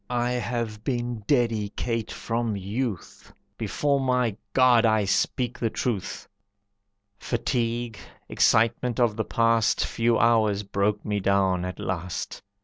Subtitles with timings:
[0.09, 3.31] I have been dedicate from youth.
[3.55, 6.27] Before my God I speak the truth!"
[7.19, 12.41] Fatigue, excitement of the past Few hours broke me down at last.